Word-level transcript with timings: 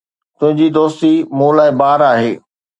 تنهنجي 0.37 0.67
دوستي 0.77 1.11
مون 1.37 1.51
لاءِ 1.57 1.71
بار 1.79 1.99
آهي 2.13 2.31